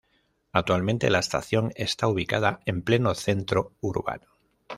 Actualmente, 0.51 1.11
la 1.11 1.19
estación 1.19 1.73
está 1.75 2.07
ubicada 2.07 2.59
en 2.65 2.81
pleno 2.81 3.13
centro 3.13 3.75
urbano. 3.81 4.39